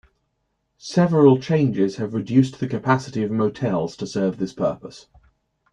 Several 0.79 1.39
changes 1.39 1.97
have 1.97 2.15
reduced 2.15 2.59
the 2.59 2.67
capacity 2.67 3.21
of 3.21 3.29
motels 3.29 3.95
to 3.97 4.07
serve 4.07 4.39
this 4.39 4.51
purpose. 4.51 5.05